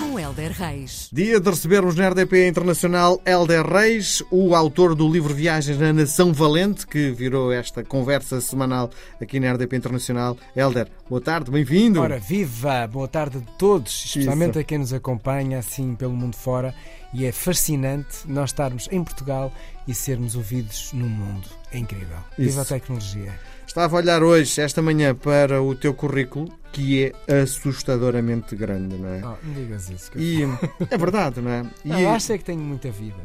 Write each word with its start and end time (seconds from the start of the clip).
Com 0.00 0.18
Helder 0.18 0.50
Reis. 0.52 1.10
Dia 1.12 1.38
de 1.38 1.50
recebermos 1.50 1.94
na 1.94 2.08
RDP 2.08 2.48
Internacional 2.48 3.20
Helder 3.26 3.66
Reis, 3.66 4.22
o 4.30 4.54
autor 4.54 4.94
do 4.94 5.06
livro 5.06 5.34
Viagens 5.34 5.78
na 5.78 5.92
Nação 5.92 6.32
Valente, 6.32 6.86
que 6.86 7.10
virou 7.10 7.52
esta 7.52 7.84
conversa 7.84 8.40
semanal 8.40 8.88
aqui 9.20 9.38
na 9.38 9.52
RDP 9.52 9.76
Internacional. 9.76 10.38
Helder, 10.56 10.88
boa 11.06 11.20
tarde, 11.20 11.50
bem-vindo. 11.50 12.00
Ora, 12.00 12.18
viva! 12.18 12.86
Boa 12.86 13.06
tarde 13.06 13.38
a 13.38 13.40
todos, 13.58 14.06
especialmente 14.06 14.52
Isso. 14.52 14.60
a 14.60 14.64
quem 14.64 14.78
nos 14.78 14.94
acompanha 14.94 15.58
assim 15.58 15.94
pelo 15.94 16.14
mundo 16.14 16.34
fora. 16.34 16.74
E 17.12 17.26
é 17.26 17.32
fascinante 17.32 18.20
nós 18.26 18.50
estarmos 18.50 18.88
em 18.90 19.04
Portugal 19.04 19.52
e 19.86 19.92
sermos 19.92 20.34
ouvidos 20.34 20.92
no 20.94 21.08
mundo. 21.08 21.46
É 21.70 21.78
incrível. 21.78 22.16
Isso. 22.38 22.48
Viva 22.50 22.62
a 22.62 22.64
tecnologia. 22.64 23.38
Estava 23.66 23.96
a 23.96 24.00
olhar 24.00 24.22
hoje, 24.22 24.60
esta 24.62 24.80
manhã, 24.80 25.14
para 25.14 25.62
o 25.62 25.74
teu 25.74 25.92
currículo, 25.92 26.50
que 26.72 27.12
é 27.26 27.40
assustadoramente 27.40 28.54
grande, 28.54 28.96
não 28.96 29.08
é? 29.08 29.20
Oh, 29.24 29.46
não 29.46 29.54
digas 29.54 29.90
isso. 29.90 30.10
E, 30.16 30.42
é 30.90 30.98
verdade, 30.98 31.40
não 31.40 31.50
é? 31.50 31.66
E, 31.84 31.88
não, 31.88 32.10
acho 32.10 32.32
é 32.32 32.38
que 32.38 32.44
tenho 32.44 32.60
muita 32.60 32.90
vida. 32.90 33.20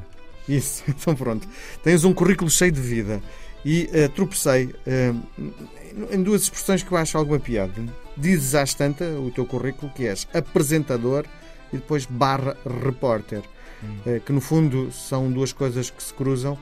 Isso, 0.47 0.83
então 0.89 1.15
pronto. 1.15 1.47
Tens 1.83 2.03
um 2.03 2.13
currículo 2.13 2.49
cheio 2.49 2.71
de 2.71 2.81
vida. 2.81 3.21
E 3.63 3.89
uh, 3.93 4.09
tropecei 4.09 4.65
uh, 4.65 6.11
em 6.11 6.21
duas 6.21 6.43
expressões 6.43 6.83
que 6.83 6.91
eu 6.91 6.97
acho 6.97 7.17
alguma 7.17 7.39
piada. 7.39 7.83
Dizes 8.15 8.53
às 8.53 8.73
tanta 8.73 9.05
o 9.05 9.31
teu 9.31 9.45
currículo 9.45 9.91
que 9.91 10.05
és 10.07 10.27
apresentador 10.33 11.25
e 11.73 11.77
depois 11.77 12.05
barra 12.05 12.55
repórter. 12.83 13.41
Hum. 13.83 13.97
Uh, 14.05 14.19
que 14.21 14.31
no 14.31 14.39
fundo 14.39 14.91
são 14.91 15.31
duas 15.31 15.51
coisas 15.51 15.89
que 15.89 16.01
se 16.01 16.13
cruzam 16.13 16.57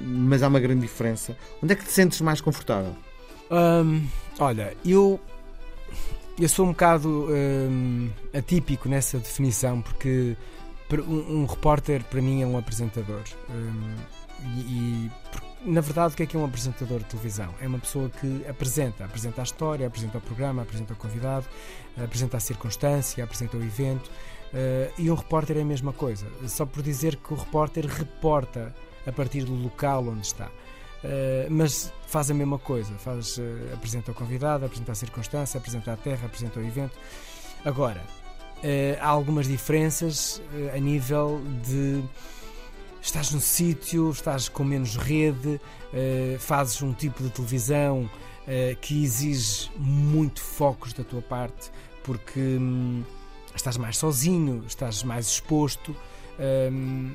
mas 0.00 0.44
há 0.44 0.48
uma 0.48 0.60
grande 0.60 0.82
diferença. 0.82 1.36
Onde 1.60 1.72
é 1.72 1.76
que 1.76 1.84
te 1.84 1.90
sentes 1.90 2.20
mais 2.20 2.40
confortável? 2.40 2.94
Um, 3.50 4.06
olha, 4.38 4.76
eu 4.84 5.20
eu 6.38 6.48
sou 6.48 6.66
um 6.66 6.70
bocado 6.70 7.28
um, 7.30 8.10
atípico 8.32 8.88
nessa 8.88 9.18
definição 9.18 9.80
porque 9.80 10.36
um, 11.06 11.42
um, 11.42 11.46
repórter 11.46 12.02
para 12.04 12.20
mim 12.20 12.42
é 12.42 12.46
um 12.46 12.58
apresentador 12.58 13.22
um, 13.50 13.94
e, 14.56 14.60
e 14.60 15.10
na 15.64 15.80
verdade 15.80 16.14
o 16.14 16.16
que 16.16 16.24
é 16.24 16.26
que 16.26 16.36
é 16.36 16.40
um 16.40 16.44
apresentador 16.44 16.98
de 16.98 17.06
televisão? 17.06 17.54
É 17.60 17.66
uma 17.66 17.78
pessoa 17.78 18.10
que 18.10 18.44
apresenta, 18.48 19.04
apresenta 19.04 19.40
a 19.40 19.44
história, 19.44 19.86
apresenta 19.86 20.18
o 20.18 20.20
programa, 20.20 20.62
apresenta 20.62 20.92
o 20.92 20.96
convidado, 20.96 21.46
apresenta 21.96 22.36
a 22.36 22.40
circunstância, 22.40 23.24
apresenta 23.24 23.56
o 23.56 23.62
evento 23.62 24.08
uh, 24.08 24.92
e 24.98 25.10
um 25.10 25.14
repórter 25.14 25.56
é 25.56 25.62
a 25.62 25.64
mesma 25.64 25.92
coisa, 25.92 26.26
só 26.48 26.66
por 26.66 26.82
dizer 26.82 27.16
que 27.16 27.32
o 27.32 27.36
repórter 27.36 27.86
reporta 27.86 28.74
a 29.06 29.12
partir 29.12 29.44
do 29.44 29.54
local 29.54 30.06
onde 30.08 30.26
está. 30.26 30.50
Uh, 31.04 31.50
mas 31.50 31.92
faz 32.06 32.30
a 32.30 32.34
mesma 32.34 32.58
coisa, 32.58 32.94
faz, 32.94 33.36
uh, 33.36 33.42
apresenta 33.74 34.10
o 34.10 34.14
convidado, 34.14 34.64
apresenta 34.64 34.92
a 34.92 34.94
circunstância, 34.94 35.58
apresenta 35.58 35.92
a 35.92 35.96
terra, 35.98 36.24
apresenta 36.24 36.58
o 36.58 36.64
evento. 36.64 36.96
Agora, 37.62 38.00
uh, 38.00 38.98
há 38.98 39.06
algumas 39.06 39.46
diferenças 39.46 40.40
a 40.74 40.78
nível 40.78 41.42
de 41.62 42.02
estás 43.02 43.30
no 43.32 43.40
sítio, 43.40 44.10
estás 44.10 44.48
com 44.48 44.64
menos 44.64 44.96
rede, 44.96 45.60
fazes 46.38 46.80
um 46.80 46.94
tipo 46.94 47.22
de 47.22 47.28
televisão 47.28 48.08
que 48.80 49.04
exige 49.04 49.70
muito 49.76 50.40
focos 50.40 50.94
da 50.94 51.04
tua 51.04 51.20
parte, 51.20 51.70
porque 52.02 52.40
hum, 52.40 53.04
estás 53.54 53.76
mais 53.76 53.98
sozinho, 53.98 54.64
estás 54.66 55.02
mais 55.02 55.26
exposto. 55.26 55.94
Hum, 56.72 57.14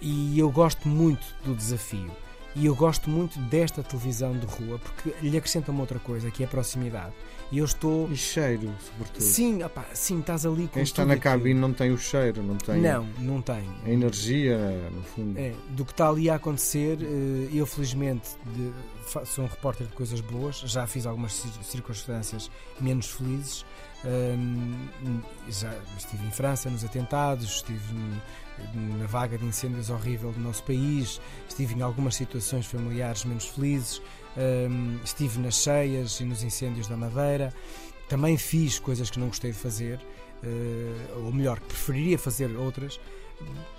e 0.00 0.38
eu 0.38 0.52
gosto 0.52 0.86
muito 0.86 1.26
do 1.44 1.52
desafio. 1.52 2.12
E 2.56 2.66
eu 2.66 2.74
gosto 2.74 3.10
muito 3.10 3.38
desta 3.40 3.82
televisão 3.82 4.32
de 4.36 4.46
rua 4.46 4.78
porque 4.78 5.12
lhe 5.20 5.36
acrescenta 5.36 5.72
uma 5.72 5.80
outra 5.80 5.98
coisa, 5.98 6.30
que 6.30 6.42
é 6.42 6.46
a 6.46 6.48
proximidade. 6.48 7.12
E 7.50 7.58
eu 7.58 7.64
estou. 7.64 8.10
E 8.10 8.16
cheiro, 8.16 8.72
sobretudo. 8.80 9.22
Sim, 9.22 9.62
opa, 9.62 9.84
sim, 9.92 10.20
estás 10.20 10.46
ali 10.46 10.66
com. 10.66 10.74
Quem 10.74 10.82
está 10.82 11.04
na 11.04 11.16
cabine 11.16 11.58
não 11.58 11.72
tem 11.72 11.92
o 11.92 11.98
cheiro, 11.98 12.42
não 12.42 12.56
tem. 12.56 12.80
Não, 12.80 13.06
não 13.18 13.42
tem. 13.42 13.64
A 13.84 13.90
energia, 13.90 14.58
no 14.92 15.02
fundo. 15.02 15.38
É, 15.38 15.52
do 15.70 15.84
que 15.84 15.92
está 15.92 16.08
ali 16.08 16.30
a 16.30 16.36
acontecer, 16.36 16.98
eh, 17.00 17.48
eu 17.52 17.66
felizmente 17.66 18.30
de, 18.54 18.72
sou 19.26 19.44
um 19.44 19.48
repórter 19.48 19.86
de 19.86 19.92
coisas 19.94 20.20
boas, 20.20 20.56
já 20.60 20.86
fiz 20.86 21.06
algumas 21.06 21.32
circunstâncias 21.62 22.50
menos 22.80 23.10
felizes. 23.10 23.64
Um, 24.04 25.22
já 25.48 25.72
estive 25.96 26.26
em 26.26 26.30
França 26.30 26.68
nos 26.68 26.84
atentados, 26.84 27.56
estive 27.56 27.94
na 28.74 29.06
vaga 29.06 29.38
de 29.38 29.46
incêndios 29.46 29.88
horrível 29.88 30.30
do 30.30 30.40
nosso 30.40 30.62
país, 30.64 31.20
estive 31.48 31.74
em 31.74 31.80
algumas 31.80 32.14
situações 32.14 32.66
familiares 32.66 33.24
menos 33.24 33.46
felizes, 33.46 34.02
um, 34.36 34.98
estive 35.02 35.38
nas 35.40 35.54
cheias 35.54 36.20
e 36.20 36.24
nos 36.24 36.42
incêndios 36.42 36.86
da 36.86 36.96
Madeira. 36.96 37.52
Também 38.08 38.36
fiz 38.36 38.78
coisas 38.78 39.08
que 39.08 39.18
não 39.18 39.28
gostei 39.28 39.52
de 39.52 39.58
fazer, 39.58 39.98
uh, 39.98 41.24
ou 41.24 41.32
melhor, 41.32 41.58
que 41.58 41.66
preferiria 41.66 42.18
fazer 42.18 42.54
outras, 42.56 43.00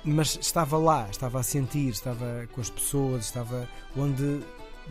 mas 0.03 0.37
estava 0.41 0.77
lá, 0.77 1.07
estava 1.09 1.39
a 1.39 1.43
sentir, 1.43 1.89
estava 1.89 2.47
com 2.51 2.61
as 2.61 2.69
pessoas, 2.69 3.25
estava 3.25 3.69
onde 3.95 4.41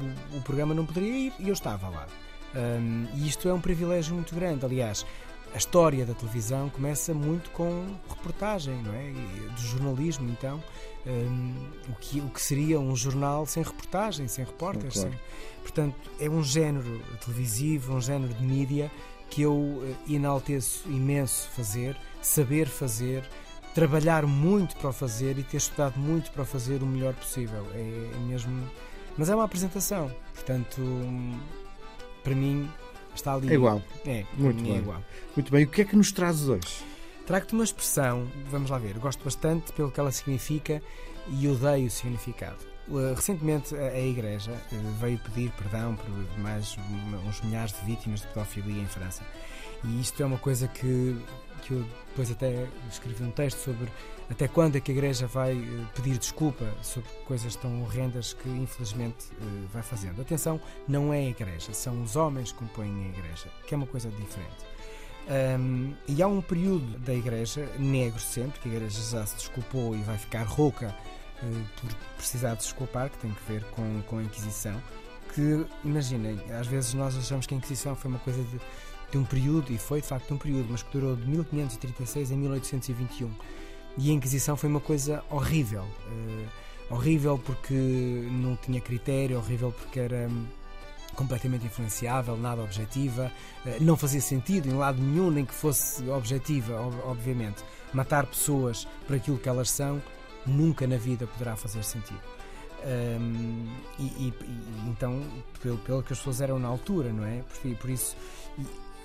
o, 0.01 0.39
o 0.39 0.43
programa 0.43 0.75
não 0.75 0.87
poderia 0.87 1.29
ir 1.29 1.33
e 1.39 1.49
eu 1.49 1.53
estava 1.53 1.89
lá. 1.89 2.07
Um, 2.55 3.07
e 3.15 3.29
isto 3.29 3.49
é 3.49 3.53
um 3.53 3.61
privilégio 3.61 4.15
muito 4.15 4.35
grande. 4.35 4.65
Aliás, 4.65 5.05
a 5.55 5.57
história 5.57 6.05
da 6.05 6.15
televisão 6.15 6.69
começa 6.69 7.15
muito 7.15 7.51
com 7.51 7.87
reportagem, 8.09 8.75
não 8.83 8.93
é? 8.93 9.13
Do 9.55 9.61
jornalismo, 9.61 10.29
então. 10.29 10.63
Um, 11.07 11.55
o, 11.91 11.95
que, 11.97 12.19
o 12.21 12.29
que 12.31 12.41
seria 12.41 12.81
um 12.81 12.97
jornal 12.97 13.45
sem 13.45 13.63
reportagem, 13.63 14.27
sem 14.27 14.45
repórteres. 14.45 14.95
Claro. 14.95 15.11
Sem... 15.11 15.21
Portanto, 15.61 16.11
é 16.19 16.29
um 16.29 16.43
género 16.43 17.01
televisivo, 17.25 17.95
um 17.95 18.01
género 18.01 18.33
de 18.33 18.43
mídia 18.43 18.91
que 19.29 19.43
eu 19.43 19.53
uh, 19.55 19.97
enalteço 20.09 20.89
imenso 20.89 21.49
fazer, 21.51 21.97
saber 22.23 22.67
fazer, 22.67 23.29
trabalhar 23.75 24.27
muito 24.27 24.77
para 24.77 24.91
o 24.91 24.93
fazer 24.93 25.39
e 25.39 25.43
ter 25.43 25.57
estudado 25.59 25.99
muito 25.99 26.31
para 26.31 26.45
fazer 26.45 26.83
o 26.83 26.87
melhor 26.87 27.15
possível. 27.15 27.67
É, 27.75 28.11
é 28.15 28.19
mesmo. 28.27 28.69
Mas 29.17 29.29
é 29.29 29.35
uma 29.35 29.45
apresentação, 29.45 30.11
portanto, 30.35 30.83
para 32.23 32.35
mim, 32.35 32.69
Está 33.15 33.35
ali. 33.35 33.51
É 33.51 33.55
igual. 33.55 33.81
É, 34.05 34.25
muito 34.37 34.63
bem. 34.63 34.75
É 34.75 34.79
igual. 34.79 35.03
Muito 35.37 35.53
bem. 35.53 35.65
O 35.65 35.69
que 35.69 35.83
é 35.83 35.85
que 35.85 35.97
nos 35.97 36.13
trazes 36.13 36.49
hoje? 36.49 36.85
Trago-te 37.27 37.55
uma 37.55 37.65
expressão, 37.65 38.27
vamos 38.51 38.71
lá 38.71 38.77
ver, 38.77 38.99
gosto 38.99 39.25
bastante 39.25 39.73
pelo 39.73 39.91
que 39.91 39.99
ela 39.99 40.13
significa 40.13 40.83
e 41.29 41.49
odeio 41.49 41.87
o 41.87 41.91
significado. 41.91 42.59
Uh, 42.87 43.15
recentemente 43.15 43.75
a, 43.75 43.99
Igreja 43.99 44.53
uh, 44.53 44.93
veio 45.01 45.19
pedir 45.19 45.51
perdão 45.53 45.97
por 45.97 46.39
mais 46.39 46.77
uns 47.27 47.41
milhares 47.41 47.73
de 47.73 47.83
vítimas 47.87 48.21
de 48.21 48.27
pedofilia 48.27 48.83
em 48.83 48.87
França. 48.87 49.23
E 49.85 50.01
isto 50.03 50.23
é 50.23 50.27
uma 50.27 50.37
coisa 50.37 50.69
que, 50.69 51.17
que 51.65 51.73
eu 51.73 51.85
depois 52.09 52.31
até 52.31 52.69
escrevi 52.91 53.25
um 53.25 53.31
texto 53.31 53.59
sobre 53.59 53.91
até 54.31 54.49
quando 54.49 54.77
é 54.77 54.81
que 54.81 54.91
a 54.91 54.95
Igreja 54.95 55.27
vai 55.27 55.55
uh, 55.55 55.87
pedir 55.95 56.19
desculpa 56.19 56.65
sobre 56.83 57.09
coisas 57.27 57.57
tão 57.57 57.83
horrendas 57.83 58.33
que 58.33 58.49
infelizmente 58.49 59.27
vai 59.73 59.83
fazendo. 59.83 60.23
Atenção, 60.23 60.61
não 60.89 61.13
é 61.13 61.19
a 61.19 61.29
Igreja, 61.29 61.73
são 61.73 62.03
os 62.03 62.17
homens 62.17 62.53
que 62.53 62.59
compõem 62.59 63.05
a 63.05 63.09
Igreja, 63.19 63.49
que 63.67 63.75
é 63.75 63.77
uma 63.77 63.87
coisa 63.87 64.09
diferente. 64.11 64.75
Um, 65.59 65.95
e 66.07 66.23
há 66.23 66.27
um 66.27 66.41
período 66.41 66.99
da 66.99 67.15
Igreja, 67.15 67.67
negro 67.79 68.21
sempre, 68.21 68.61
que 68.61 68.69
a 68.69 68.73
Igreja 68.73 69.01
já 69.11 69.27
se 69.27 69.37
desculpou 69.37 69.95
e 69.95 70.03
vai 70.03 70.19
ficar 70.19 70.45
rouca 70.45 70.95
uh, 71.43 71.81
por 71.81 71.95
precisar 72.17 72.55
de 72.55 72.61
desculpar, 72.61 73.11
que 73.11 73.19
tem 73.19 73.31
que 73.31 73.53
ver 73.53 73.65
com, 73.71 74.03
com 74.03 74.19
a 74.19 74.23
Inquisição. 74.23 74.81
Que, 75.35 75.67
imaginem, 75.83 76.39
às 76.59 76.67
vezes 76.67 76.95
nós 76.95 77.17
achamos 77.17 77.47
que 77.47 77.55
a 77.55 77.57
Inquisição 77.57 77.97
foi 77.97 78.11
uma 78.11 78.21
coisa 78.21 78.43
de, 78.45 78.61
de 79.15 79.19
um 79.19 79.25
período, 79.25 79.73
e 79.73 79.79
foi 79.79 80.01
de 80.01 80.09
facto 80.09 80.35
um 80.35 80.37
período, 80.37 80.67
mas 80.71 80.83
que 80.83 80.91
durou 80.93 81.15
de 81.15 81.25
1536 81.27 82.33
a 82.33 82.35
1821. 82.35 83.31
E 83.97 84.11
a 84.11 84.13
Inquisição 84.13 84.57
foi 84.57 84.69
uma 84.69 84.81
coisa 84.81 85.23
horrível. 85.31 85.85
Uh, 85.85 86.95
horrível 86.95 87.39
porque 87.39 87.73
não 87.73 88.57
tinha 88.57 88.81
critério, 88.81 89.39
horrível 89.39 89.73
porque 89.73 90.01
era. 90.01 90.29
Um, 90.29 90.47
completamente 91.15 91.65
influenciável, 91.65 92.37
nada 92.37 92.61
objetiva, 92.61 93.31
eh, 93.65 93.79
não 93.81 93.97
fazia 93.97 94.21
sentido 94.21 94.69
em 94.69 94.73
lado 94.73 95.01
nenhum, 95.01 95.31
nem 95.31 95.45
que 95.45 95.55
fosse 95.55 96.03
objetiva, 96.09 96.75
obviamente. 97.05 97.63
Matar 97.93 98.27
pessoas 98.27 98.85
por 99.07 99.15
aquilo 99.15 99.39
que 99.39 99.49
elas 99.49 99.71
são 99.71 100.03
nunca 100.45 100.89
na 100.89 100.97
vida 100.97 101.25
poderá 101.29 101.55
fazer 101.55 101.85
sentido. 101.85 102.19
Um, 102.85 103.69
e, 103.97 104.03
e, 104.03 104.35
e, 104.43 104.91
então, 104.91 105.23
pelo, 105.63 105.79
pelo 105.79 106.03
que 106.03 106.13
as 106.13 106.19
pessoas 106.19 106.41
eram 106.41 106.59
na 106.59 106.67
altura, 106.67 107.13
não 107.13 107.25
é? 107.25 107.43
Por, 107.43 107.77
por 107.77 107.91
isso, 107.91 108.17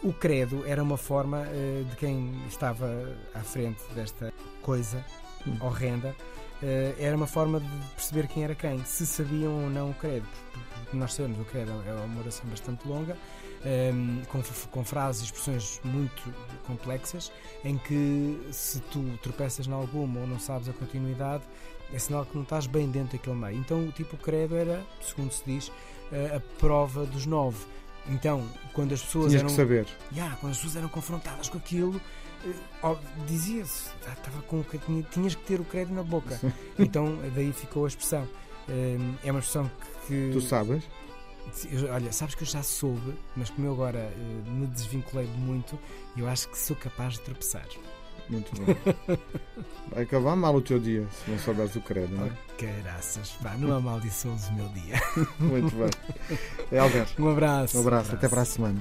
o 0.04 0.14
credo 0.14 0.66
era 0.66 0.82
uma 0.82 0.98
forma 0.98 1.42
uh, 1.42 1.86
de 1.86 1.96
quem 1.96 2.34
estava 2.48 3.16
à 3.34 3.42
frente 3.42 3.82
desta 3.94 4.34
coisa 4.62 5.04
hum. 5.46 5.58
horrenda 5.62 6.16
eh, 6.62 6.94
era 7.00 7.16
uma 7.16 7.28
forma 7.28 7.60
de 7.60 7.68
perceber 7.96 8.28
quem 8.28 8.44
era 8.44 8.54
quem, 8.54 8.84
se 8.84 9.06
sabiam 9.06 9.64
ou 9.64 9.70
não 9.70 9.92
o 9.92 9.94
credo. 9.94 10.28
Porque 10.84 10.98
nós 10.98 11.14
sabemos, 11.14 11.40
o 11.40 11.46
credo 11.46 11.72
é 11.88 11.94
uma 11.94 12.20
oração 12.20 12.46
bastante 12.50 12.88
longa, 12.88 13.18
ehm, 13.64 14.22
com, 14.26 14.42
com 14.72 14.84
frases 14.84 15.22
e 15.22 15.26
expressões 15.26 15.80
muito 15.84 16.34
complexas, 16.66 17.32
em 17.64 17.78
que 17.78 18.40
se 18.52 18.80
tu 18.92 19.04
tropeças 19.22 19.68
em 19.68 19.72
alguma 19.72 20.22
ou 20.22 20.28
não 20.28 20.40
sabes 20.40 20.68
a 20.68 20.74
continuidade, 20.74 21.44
é 21.94 22.00
sinal 22.00 22.26
que 22.26 22.36
não 22.36 22.44
estás 22.44 22.68
bem 22.68 22.90
dentro 22.90 23.18
daquele 23.18 23.36
meio. 23.36 23.58
Então, 23.58 23.88
o 23.88 23.92
tipo 23.92 24.18
credo 24.18 24.56
era, 24.56 24.84
segundo 25.02 25.32
se 25.32 25.44
diz, 25.46 25.72
eh, 26.12 26.36
a 26.36 26.60
prova 26.60 27.06
dos 27.06 27.26
nove. 27.26 27.66
Então, 28.08 28.48
quando 28.74 28.94
as 28.94 29.02
pessoas 29.02 29.28
Tinhas 29.28 29.44
eram. 29.44 29.50
saber. 29.56 29.88
Yeah, 30.12 30.36
quando 30.38 30.52
as 30.52 30.58
pessoas 30.58 30.76
eram 30.78 30.90
confrontadas 30.90 31.50
com 31.50 31.58
aquilo, 31.58 32.00
eh, 32.46 32.96
dizia-se, 33.28 33.90
ah, 34.08 34.14
estava 34.14 34.42
com, 34.44 34.64
tinha, 34.64 35.04
tinhas 35.04 35.36
que 35.36 35.44
ter 35.44 35.60
o 35.60 35.66
credo 35.66 35.94
na 35.94 36.04
boca. 36.04 36.40
então, 36.78 37.18
daí 37.36 37.52
ficou 37.52 37.86
a 37.86 37.88
expressão. 37.88 38.28
Eh, 38.68 38.98
é 39.24 39.32
uma 39.32 39.40
expressão 39.40 39.70
que. 40.08 40.30
Tu 40.32 40.42
sabes? 40.42 40.84
Olha, 41.92 42.12
sabes 42.12 42.36
que 42.36 42.44
eu 42.44 42.48
já 42.48 42.62
soube, 42.62 43.16
mas 43.36 43.50
como 43.50 43.68
eu 43.68 43.74
agora 43.74 44.12
uh, 44.16 44.52
me 44.52 44.68
desvinculei 44.68 45.26
de 45.26 45.38
muito, 45.38 45.80
eu 46.16 46.28
acho 46.28 46.48
que 46.48 46.58
sou 46.58 46.76
capaz 46.76 47.14
de 47.14 47.22
tropeçar. 47.22 47.66
Muito 48.30 48.52
bem. 48.62 48.78
Vai 49.92 50.04
acabar 50.04 50.36
mal 50.36 50.56
o 50.56 50.62
teu 50.62 50.80
dia 50.80 51.06
se 51.12 51.32
não 51.32 51.40
souberes 51.40 51.76
o 51.76 51.82
credo, 51.82 52.16
não 52.16 52.26
é? 52.26 52.30
Oh, 52.30 52.84
caraças, 52.84 53.30
pá, 53.42 53.56
não 53.58 53.76
amaldiçoes 53.76 54.48
o 54.50 54.54
meu 54.54 54.70
dia. 54.70 55.02
Muito 55.40 55.76
bem. 55.76 55.90
Helder. 56.72 57.08
Um 57.18 57.30
abraço. 57.30 57.30
Um 57.30 57.32
abraço, 57.32 57.78
um 57.78 57.82
abraço. 57.82 58.16
até 58.16 58.30
para 58.30 58.42
a 58.42 58.46
semana. 58.46 58.80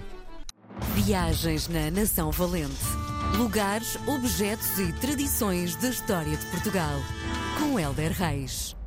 Viagens 0.94 1.68
na 1.68 1.90
Nação 1.90 2.30
Valente. 2.30 2.76
Lugares, 3.36 3.96
objetos 4.06 4.78
e 4.78 4.92
tradições 5.00 5.76
da 5.76 5.88
história 5.88 6.36
de 6.36 6.46
Portugal. 6.46 6.98
Com 7.58 7.78
Helder 7.78 8.12
Reis. 8.12 8.77